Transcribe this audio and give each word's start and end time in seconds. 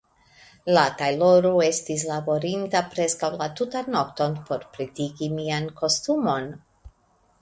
La 0.75 0.83
tajloro 1.01 1.51
estis 1.65 2.05
laborinta 2.11 2.81
preskaŭ 2.95 3.31
la 3.43 3.49
tutan 3.61 3.93
nokton 3.99 4.35
por 4.49 4.65
pretigi 4.79 5.29
mian 5.39 5.69
kostumon. 5.83 6.53